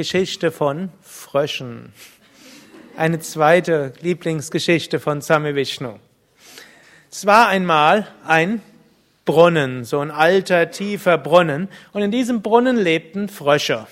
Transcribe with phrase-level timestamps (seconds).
[0.00, 1.92] Geschichte von Fröschen.
[2.96, 5.98] Eine zweite Lieblingsgeschichte von Sami Vishnu.
[7.12, 8.62] Es war einmal ein
[9.26, 13.88] Brunnen, so ein alter, tiefer Brunnen, und in diesem Brunnen lebten Frösche.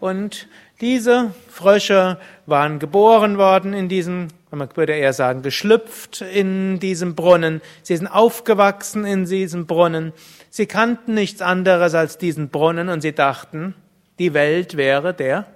[0.00, 0.48] Und
[0.80, 7.60] diese Frösche waren geboren worden in diesem, man würde eher sagen, geschlüpft in diesem Brunnen.
[7.84, 10.12] Sie sind aufgewachsen in diesem Brunnen.
[10.50, 13.76] Sie kannten nichts anderes als diesen Brunnen und sie dachten,
[14.18, 15.46] die Welt wäre der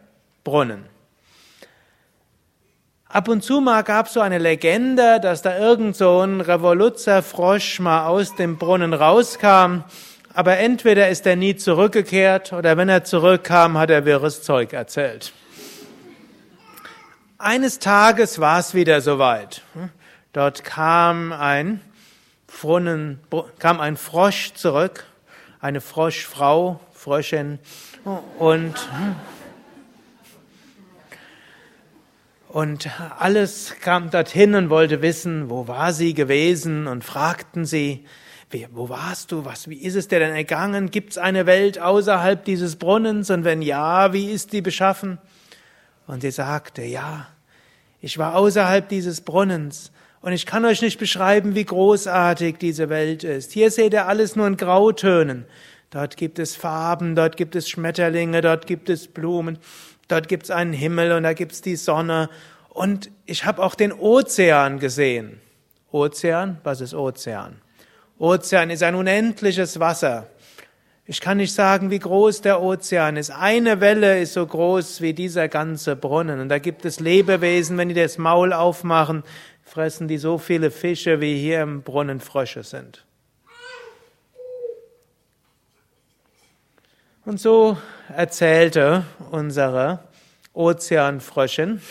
[0.44, 0.84] Brunnen.
[3.08, 7.80] Ab und zu mal gab es so eine Legende, dass da irgend so ein Revoluzerfrosch
[7.80, 9.84] mal aus dem Brunnen rauskam
[10.36, 15.32] aber entweder ist er nie zurückgekehrt oder wenn er zurückkam, hat er wirres Zeug erzählt.
[17.38, 19.62] Eines Tages war es wieder soweit.
[20.34, 21.80] Dort kam ein
[22.48, 23.18] Brunnen,
[23.58, 25.06] kam ein Frosch zurück,
[25.58, 27.60] eine Froschfrau, Fröschin
[28.40, 28.74] und
[32.48, 38.04] und alles kam dorthin und wollte wissen, wo war sie gewesen und fragten sie,
[38.72, 39.44] wo warst du?
[39.44, 40.90] Was, wie ist es dir denn ergangen?
[40.90, 43.30] Gibt es eine Welt außerhalb dieses Brunnens?
[43.30, 45.18] Und wenn ja, wie ist die beschaffen?
[46.08, 47.28] Und sie sagte, ja,
[48.00, 49.92] ich war außerhalb dieses Brunnens.
[50.22, 53.52] Und ich kann euch nicht beschreiben, wie großartig diese Welt ist.
[53.52, 55.44] Hier seht ihr alles nur in Grautönen.
[55.90, 59.58] Dort gibt es Farben, dort gibt es Schmetterlinge, dort gibt es Blumen,
[60.08, 62.28] dort gibt es einen Himmel und da gibt es die Sonne.
[62.70, 65.40] Und ich habe auch den Ozean gesehen.
[65.92, 67.60] Ozean, was ist Ozean?
[68.18, 70.26] Ozean ist ein unendliches Wasser.
[71.08, 73.30] Ich kann nicht sagen, wie groß der Ozean ist.
[73.30, 76.40] Eine Welle ist so groß wie dieser ganze Brunnen.
[76.40, 79.22] Und da gibt es Lebewesen, wenn die das Maul aufmachen,
[79.62, 83.05] fressen die so viele Fische, wie hier im Brunnen Frösche sind.
[87.26, 87.76] Und so
[88.14, 89.98] erzählte unsere
[90.54, 91.82] Ozeanfröschin.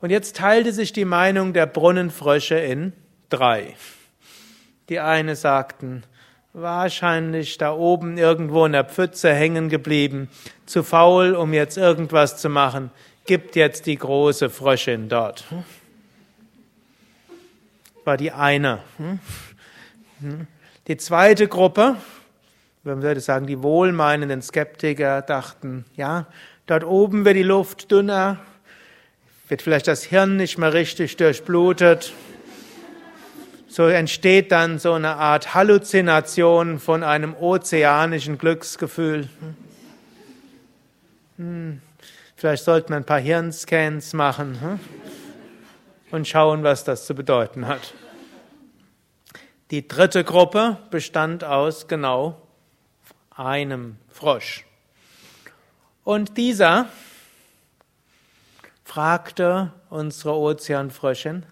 [0.00, 2.92] Und jetzt teilte sich die Meinung der Brunnenfrösche in
[3.30, 3.76] drei.
[4.88, 6.02] Die eine sagten,
[6.52, 10.28] wahrscheinlich da oben irgendwo in der Pfütze hängen geblieben,
[10.66, 12.90] zu faul, um jetzt irgendwas zu machen,
[13.24, 15.44] gibt jetzt die große Fröschin dort.
[18.02, 18.80] War die eine.
[20.88, 21.98] Die zweite Gruppe,
[22.88, 26.26] man würde sagen, die wohlmeinenden Skeptiker dachten, ja,
[26.66, 28.38] dort oben wird die Luft dünner,
[29.48, 32.12] wird vielleicht das Hirn nicht mehr richtig durchblutet,
[33.68, 39.28] so entsteht dann so eine Art Halluzination von einem ozeanischen Glücksgefühl.
[41.36, 41.82] Hm.
[42.36, 44.80] Vielleicht sollten wir ein paar Hirnscans machen hm?
[46.10, 47.92] und schauen, was das zu bedeuten hat.
[49.70, 52.47] Die dritte Gruppe bestand aus genau
[53.38, 54.64] einem Frosch.
[56.04, 56.88] Und dieser
[58.84, 61.46] fragte unsere Ozeanfröschin,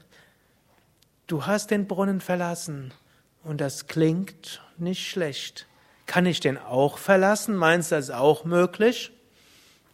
[1.26, 2.94] Du hast den Brunnen verlassen
[3.42, 5.66] und das klingt nicht schlecht.
[6.06, 7.56] Kann ich den auch verlassen?
[7.56, 9.10] Meinst du das auch möglich?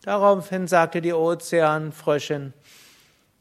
[0.02, 2.52] Daraufhin sagte die Ozeanfröschin,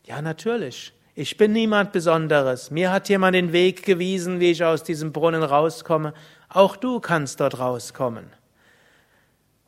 [0.06, 2.72] ja natürlich, ich bin niemand Besonderes.
[2.72, 6.14] Mir hat jemand den Weg gewiesen, wie ich aus diesem Brunnen rauskomme.
[6.48, 8.32] Auch du kannst dort rauskommen.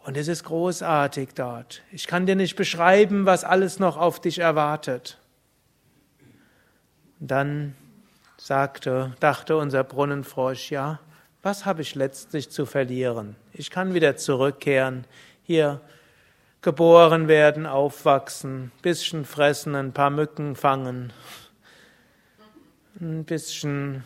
[0.04, 1.82] Und es ist großartig dort.
[1.92, 5.18] Ich kann dir nicht beschreiben, was alles noch auf dich erwartet.
[7.20, 7.76] dann
[8.38, 11.00] sagte, dachte unser Brunnenfrosch, ja,
[11.42, 13.38] was habe ich letztlich zu verlieren?
[13.54, 15.06] Ich kann wieder zurückkehren,
[15.44, 15.80] hier
[16.62, 21.14] geboren werden, aufwachsen, bisschen fressen, ein paar Mücken fangen,
[23.00, 24.04] ein bisschen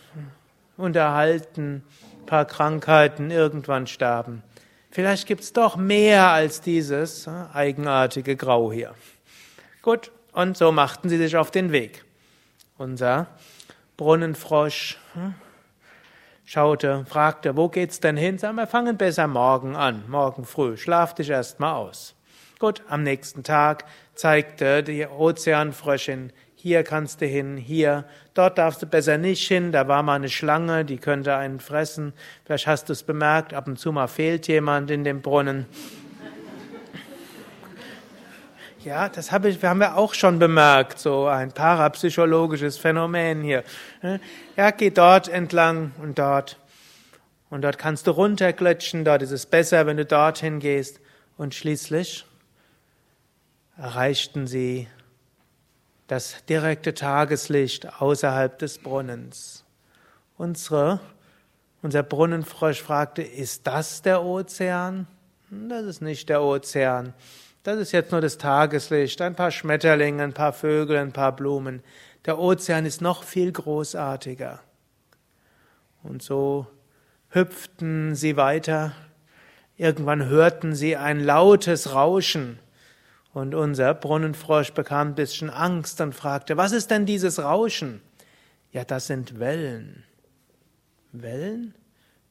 [0.77, 1.83] unterhalten,
[2.21, 4.43] ein paar Krankheiten, irgendwann sterben.
[4.91, 8.95] Vielleicht gibt's doch mehr als dieses äh, eigenartige Grau hier.
[9.81, 12.03] Gut, und so machten sie sich auf den Weg.
[12.77, 13.27] Unser
[13.97, 15.33] Brunnenfrosch hm?
[16.45, 18.37] schaute, fragte, wo geht's denn hin?
[18.37, 20.77] Sag, wir fangen besser morgen an, morgen früh.
[20.77, 22.15] Schlaf dich erst mal aus.
[22.59, 23.85] Gut, am nächsten Tag
[24.15, 29.87] zeigte die Ozeanfröschin, hier kannst du hin, hier, dort darfst du besser nicht hin, da
[29.87, 32.13] war mal eine Schlange, die könnte einen fressen.
[32.45, 35.67] Vielleicht hast du es bemerkt, ab und zu mal fehlt jemand in dem Brunnen.
[38.83, 43.63] Ja, das habe ich, wir haben ja auch schon bemerkt, so ein parapsychologisches Phänomen hier.
[44.55, 46.57] Ja, geh dort entlang und dort.
[47.51, 51.01] Und dort kannst du runterglitschen, dort ist es besser, wenn du dorthin gehst.
[51.37, 52.25] Und schließlich
[53.77, 54.87] erreichten sie
[56.07, 59.63] das direkte Tageslicht außerhalb des Brunnens.
[60.37, 60.99] Unsere,
[61.81, 65.07] unser Brunnenfrosch fragte, ist das der Ozean?
[65.49, 67.13] Das ist nicht der Ozean.
[67.63, 71.83] Das ist jetzt nur das Tageslicht, ein paar Schmetterlinge, ein paar Vögel, ein paar Blumen.
[72.25, 74.61] Der Ozean ist noch viel großartiger.
[76.03, 76.67] Und so
[77.29, 78.93] hüpften sie weiter.
[79.75, 82.59] Irgendwann hörten sie ein lautes Rauschen.
[83.33, 88.01] Und unser Brunnenfrosch bekam ein bisschen Angst und fragte, was ist denn dieses Rauschen?
[88.71, 90.03] Ja, das sind Wellen.
[91.11, 91.73] Wellen?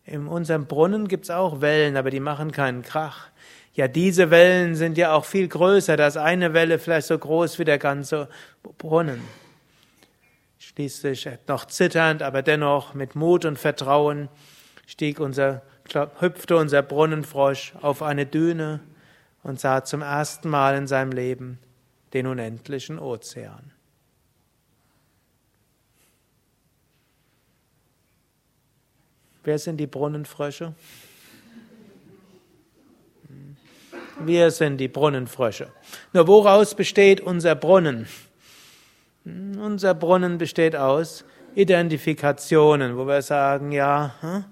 [0.04, 3.28] In unserem Brunnen gibt's auch Wellen, aber die machen keinen Krach.
[3.74, 7.58] Ja, diese Wellen sind ja auch viel größer, da ist eine Welle vielleicht so groß
[7.58, 8.28] wie der ganze
[8.78, 9.20] Brunnen.
[10.58, 14.28] Schließlich noch zitternd, aber dennoch mit Mut und Vertrauen
[14.86, 15.62] stieg unser,
[16.20, 18.80] hüpfte unser Brunnenfrosch auf eine Düne
[19.46, 21.60] und sah zum ersten Mal in seinem Leben
[22.12, 23.70] den unendlichen Ozean.
[29.44, 30.74] Wer sind die Brunnenfrösche?
[34.18, 35.70] Wir sind die Brunnenfrösche.
[36.12, 38.08] Nur woraus besteht unser Brunnen?
[39.24, 44.44] Unser Brunnen besteht aus Identifikationen, wo wir sagen, ja, hm,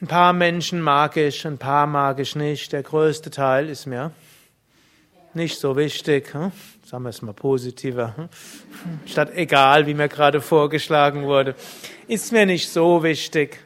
[0.00, 2.72] ein paar Menschen mag ich, ein paar mag ich nicht.
[2.72, 4.12] Der größte Teil ist mir
[5.32, 6.34] nicht so wichtig.
[6.34, 6.52] Hm?
[6.84, 8.14] Sagen wir es mal positiver.
[8.16, 8.28] Hm?
[9.06, 11.54] Statt egal, wie mir gerade vorgeschlagen wurde,
[12.08, 13.58] ist mir nicht so wichtig.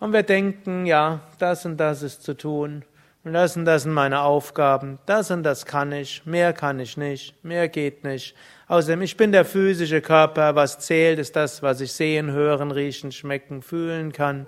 [0.00, 2.84] Und wir denken, ja, das und das ist zu tun.
[3.22, 4.98] Und das und das sind meine Aufgaben.
[5.06, 6.24] Das und das kann ich.
[6.24, 7.44] Mehr kann ich nicht.
[7.44, 8.34] Mehr geht nicht.
[8.66, 10.56] Außerdem, ich bin der physische Körper.
[10.56, 14.46] Was zählt, ist das, was ich sehen, hören, riechen, schmecken, fühlen kann.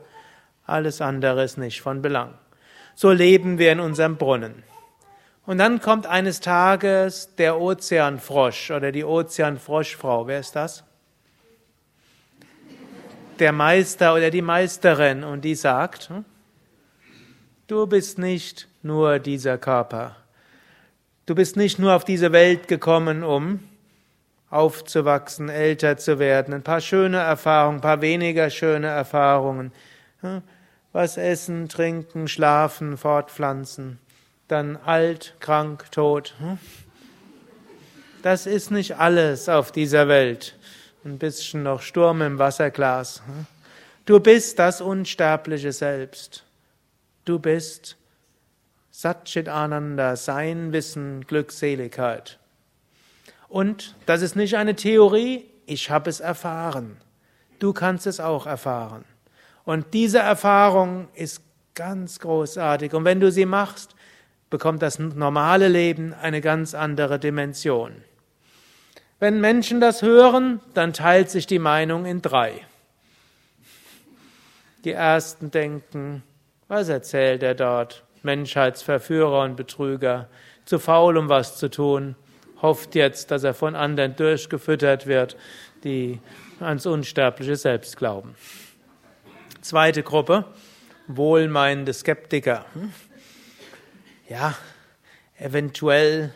[0.70, 2.34] Alles andere ist nicht von Belang.
[2.94, 4.62] So leben wir in unserem Brunnen.
[5.46, 10.26] Und dann kommt eines Tages der Ozeanfrosch oder die Ozeanfroschfrau.
[10.26, 10.84] Wer ist das?
[13.38, 16.24] Der Meister oder die Meisterin und die sagt, hm,
[17.66, 20.16] du bist nicht nur dieser Körper.
[21.26, 23.60] Du bist nicht nur auf diese Welt gekommen, um
[24.50, 29.72] aufzuwachsen, älter zu werden, ein paar schöne Erfahrungen, ein paar weniger schöne Erfahrungen.
[30.92, 33.98] Was essen, trinken, schlafen, fortpflanzen,
[34.48, 36.34] dann alt, krank, tot.
[36.38, 36.58] Hm?
[38.22, 40.56] Das ist nicht alles auf dieser Welt.
[41.04, 43.22] Ein bisschen noch Sturm im Wasserglas.
[43.26, 43.46] Hm?
[44.04, 46.44] Du bist das unsterbliche Selbst.
[47.24, 47.96] Du bist
[48.90, 52.38] Satchit Ananda, Sein, Wissen, Glückseligkeit.
[53.48, 56.96] Und das ist nicht eine Theorie, ich habe es erfahren.
[57.60, 59.04] Du kannst es auch erfahren.
[59.64, 61.42] Und diese Erfahrung ist
[61.74, 62.94] ganz großartig.
[62.94, 63.94] Und wenn du sie machst,
[64.50, 68.02] bekommt das normale Leben eine ganz andere Dimension.
[69.18, 72.52] Wenn Menschen das hören, dann teilt sich die Meinung in drei.
[74.84, 76.22] Die ersten denken,
[76.68, 78.02] was erzählt er dort?
[78.22, 80.28] Menschheitsverführer und Betrüger,
[80.64, 82.16] zu faul, um was zu tun,
[82.62, 85.36] hofft jetzt, dass er von anderen durchgefüttert wird,
[85.84, 86.20] die
[86.60, 88.34] ans unsterbliche Selbst glauben.
[89.62, 90.46] Zweite Gruppe,
[91.06, 92.64] wohlmeinende Skeptiker.
[94.26, 94.54] Ja,
[95.38, 96.32] eventuell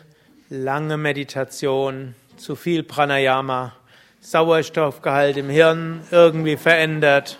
[0.49, 3.73] lange Meditation, zu viel Pranayama,
[4.19, 7.39] Sauerstoffgehalt im Hirn irgendwie verändert,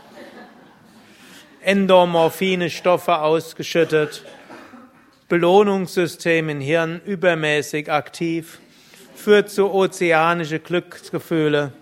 [1.62, 4.24] Endomorphine Stoffe ausgeschüttet,
[5.30, 8.60] Belohnungssystem im Hirn übermäßig aktiv,
[9.16, 11.74] führt zu ozeanische Glücksgefühle,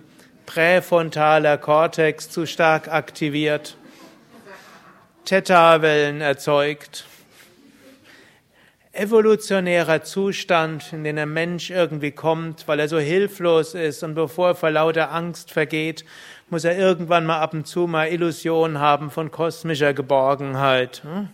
[0.45, 3.77] präfrontaler Kortex zu stark aktiviert,
[5.33, 7.05] Theta-Wellen erzeugt.
[8.91, 14.49] Evolutionärer Zustand, in den der Mensch irgendwie kommt, weil er so hilflos ist und bevor
[14.49, 16.05] er vor lauter Angst vergeht,
[16.51, 21.01] muss er irgendwann mal ab und zu mal Illusionen haben von kosmischer Geborgenheit.
[21.03, 21.29] Hm?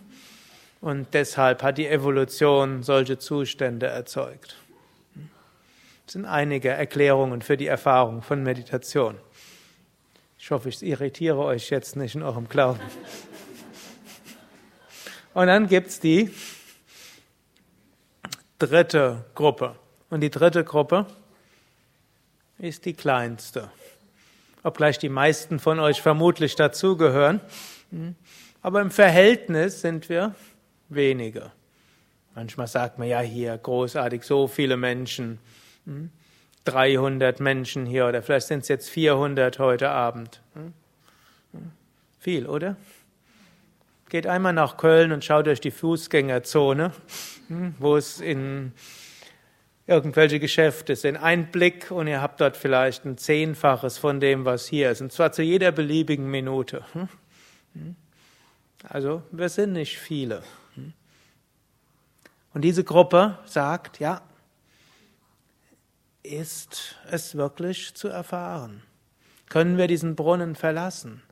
[0.80, 4.56] Und deshalb hat die Evolution solche Zustände erzeugt.
[6.06, 9.16] Das sind einige Erklärungen für die Erfahrung von Meditation.
[10.38, 12.80] Ich hoffe, ich irritiere euch jetzt nicht in eurem Glauben.
[15.34, 16.30] Und dann gibt's die
[18.58, 19.76] dritte Gruppe.
[20.10, 21.06] Und die dritte Gruppe
[22.58, 23.70] ist die kleinste.
[24.62, 27.40] Obgleich die meisten von euch vermutlich dazugehören.
[28.62, 30.34] Aber im Verhältnis sind wir
[30.88, 31.52] wenige.
[32.34, 35.38] Manchmal sagt man ja hier großartig so viele Menschen.
[36.64, 40.42] 300 Menschen hier oder vielleicht sind es jetzt 400 heute Abend.
[42.18, 42.76] Viel, oder?
[44.10, 46.92] Geht einmal nach Köln und schaut euch die Fußgängerzone,
[47.46, 48.72] hm, wo es in
[49.86, 51.16] irgendwelche Geschäfte sind.
[51.16, 55.00] Ein Blick und ihr habt dort vielleicht ein Zehnfaches von dem, was hier ist.
[55.00, 56.84] Und zwar zu jeder beliebigen Minute.
[56.92, 57.08] Hm?
[57.74, 57.96] Hm?
[58.82, 60.42] Also wir sind nicht viele.
[62.52, 64.22] Und diese Gruppe sagt, ja,
[66.24, 68.82] ist es wirklich zu erfahren?
[69.48, 71.22] Können wir diesen Brunnen verlassen?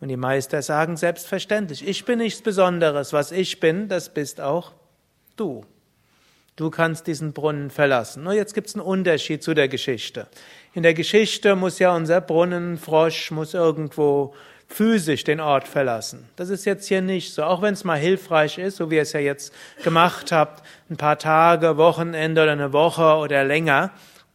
[0.00, 4.72] Und die Meister sagen selbstverständlich, ich bin nichts Besonderes, was ich bin, das bist auch
[5.36, 5.64] du.
[6.56, 8.22] Du kannst diesen Brunnen verlassen.
[8.22, 10.26] Nur jetzt gibt es einen Unterschied zu der Geschichte.
[10.74, 14.34] In der Geschichte muss ja unser Brunnenfrosch muss irgendwo
[14.68, 16.28] physisch den Ort verlassen.
[16.36, 19.02] Das ist jetzt hier nicht so, auch wenn es mal hilfreich ist, so wie ihr
[19.02, 19.52] es ja jetzt
[19.82, 23.90] gemacht habt, ein paar Tage, Wochenende oder eine Woche oder länger,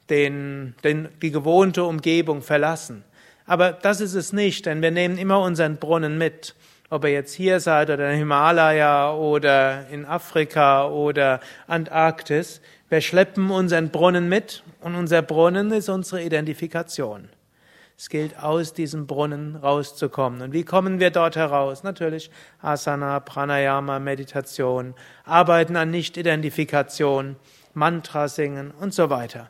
[0.10, 3.04] den, den, die gewohnte Umgebung verlassen.
[3.46, 6.56] Aber das ist es nicht, denn wir nehmen immer unseren Brunnen mit.
[6.90, 13.50] Ob ihr jetzt hier seid oder in Himalaya oder in Afrika oder Antarktis, wir schleppen
[13.50, 17.30] unseren Brunnen mit und unser Brunnen ist unsere Identifikation.
[17.98, 20.42] Es gilt, aus diesem Brunnen rauszukommen.
[20.42, 21.84] Und wie kommen wir dort heraus?
[21.84, 22.30] Natürlich
[22.62, 27.38] Asana, Pranayama, Meditation, Arbeiten an Nicht-Identifikation,
[27.74, 29.50] Mantra singen und so weiter.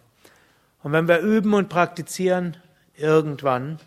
[0.83, 2.55] Und wenn wir üben und praktizieren,
[2.97, 3.79] irgendwann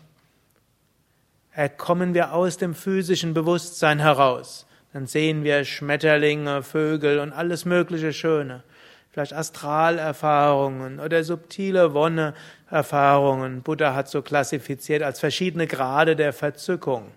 [1.77, 4.65] kommen wir aus dem physischen Bewusstsein heraus.
[4.93, 8.63] Dann sehen wir Schmetterlinge, Vögel und alles mögliche Schöne.
[9.11, 13.61] Vielleicht Astralerfahrungen oder subtile Wonne-Erfahrungen.
[13.61, 17.11] Buddha hat so klassifiziert als verschiedene Grade der Verzückung.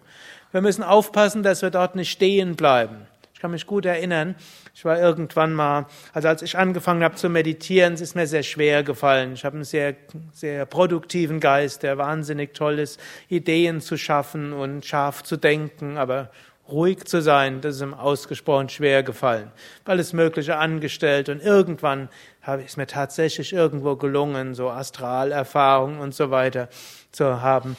[0.50, 3.06] Wir müssen aufpassen, dass wir dort nicht stehen bleiben
[3.42, 4.36] kann mich gut erinnern,
[4.72, 8.44] ich war irgendwann mal, also als ich angefangen habe zu meditieren, es ist mir sehr
[8.44, 9.32] schwer gefallen.
[9.32, 9.96] Ich habe einen sehr,
[10.32, 16.30] sehr produktiven Geist, der wahnsinnig toll ist, Ideen zu schaffen und scharf zu denken, aber
[16.68, 19.50] ruhig zu sein, das ist ihm ausgesprochen schwer gefallen.
[19.86, 22.10] Alles Mögliche angestellt und irgendwann
[22.42, 26.68] habe ich es mir tatsächlich irgendwo gelungen, so Astralerfahrungen und so weiter
[27.10, 27.76] zu haben.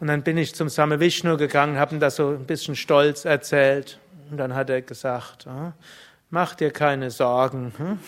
[0.00, 3.26] Und dann bin ich zum Same Vishnu gegangen, habe ihm das so ein bisschen stolz
[3.26, 3.98] erzählt.
[4.30, 5.46] Und dann hat er gesagt,
[6.30, 7.72] mach dir keine Sorgen.
[7.76, 7.98] Hm?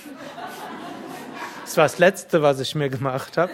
[1.65, 3.53] Das war das Letzte, was ich mir gemacht habe.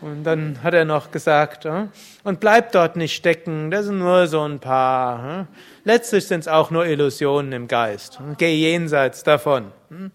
[0.00, 1.66] Und dann hat er noch gesagt,
[2.24, 5.22] und bleib dort nicht stecken, das sind nur so ein paar.
[5.22, 5.46] Hm?
[5.84, 8.18] Letztlich sind es auch nur Illusionen im Geist.
[8.38, 9.72] Geh jenseits davon.
[9.90, 10.10] Hm?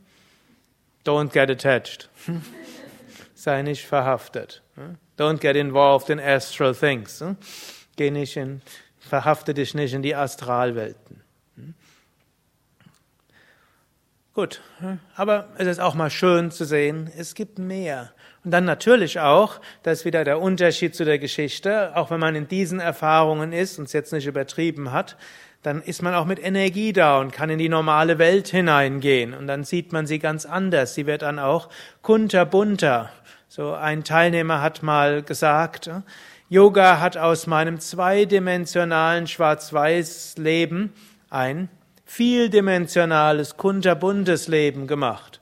[1.05, 2.09] Don't get attached.
[3.33, 4.61] Sei nicht verhaftet.
[5.17, 7.23] Don't get involved in astral things.
[7.95, 8.61] Geh nicht in
[9.07, 11.21] Verhafte dich nicht in die Astralwelten.
[11.55, 11.73] Hm?
[14.33, 14.99] Gut, hm?
[15.15, 18.11] aber es ist auch mal schön zu sehen, es gibt mehr.
[18.43, 22.35] Und dann natürlich auch, das ist wieder der Unterschied zu der Geschichte, auch wenn man
[22.35, 25.17] in diesen Erfahrungen ist und es jetzt nicht übertrieben hat,
[25.63, 29.33] dann ist man auch mit Energie da und kann in die normale Welt hineingehen.
[29.33, 30.93] Und dann sieht man sie ganz anders.
[30.93, 31.69] Sie wird dann auch
[32.03, 33.11] kunterbunter.
[33.49, 35.89] So ein Teilnehmer hat mal gesagt,
[36.49, 40.93] Yoga hat aus meinem zweidimensionalen Schwarz-Weiß-Leben
[41.29, 41.67] ein
[42.05, 45.41] vieldimensionales, kunterbuntes Leben gemacht.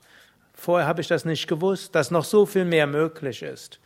[0.56, 3.80] Vorher habe ich das nicht gewusst, dass noch so viel mehr möglich ist.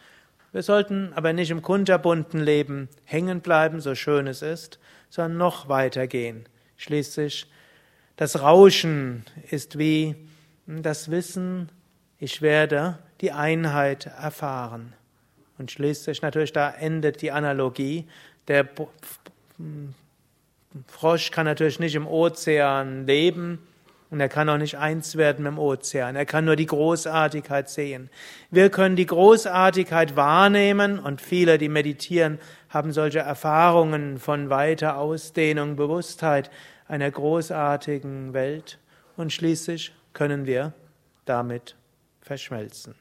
[0.54, 5.68] Wir sollten aber nicht im kunterbunten Leben hängen bleiben, so schön es ist, sondern noch
[5.68, 6.46] weiter gehen.
[6.78, 7.52] Schließlich,
[8.16, 10.16] das Rauschen ist wie
[10.68, 11.70] das Wissen,
[12.18, 14.94] ich werde die Einheit erfahren.
[15.60, 18.08] Und schließlich natürlich, da endet die Analogie.
[18.48, 18.68] Der
[20.88, 23.60] Frosch kann natürlich nicht im Ozean leben
[24.10, 26.16] und er kann auch nicht eins werden mit dem Ozean.
[26.16, 28.10] Er kann nur die Großartigkeit sehen.
[28.50, 32.40] Wir können die Großartigkeit wahrnehmen und viele, die meditieren,
[32.70, 36.50] haben solche Erfahrungen von weiter Ausdehnung, Bewusstheit
[36.88, 38.80] einer großartigen Welt
[39.18, 40.74] und schließlich können wir
[41.26, 41.76] damit
[42.22, 42.96] verschmelzen.